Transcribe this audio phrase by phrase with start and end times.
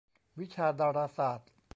[0.39, 1.51] วิชาดาราศาสตร์